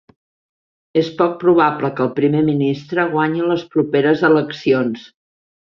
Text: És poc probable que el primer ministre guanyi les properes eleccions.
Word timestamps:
És 1.01 1.11
poc 1.19 1.35
probable 1.43 1.91
que 1.99 2.03
el 2.05 2.09
primer 2.21 2.41
ministre 2.49 3.07
guanyi 3.13 3.47
les 3.53 3.67
properes 3.77 4.25
eleccions. 4.33 5.09